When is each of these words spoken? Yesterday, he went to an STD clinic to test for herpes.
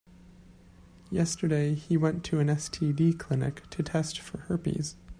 Yesterday, 1.11 1.75
he 1.75 1.95
went 1.95 2.23
to 2.23 2.39
an 2.39 2.47
STD 2.47 3.19
clinic 3.19 3.69
to 3.69 3.83
test 3.83 4.17
for 4.17 4.39
herpes. 4.39 4.95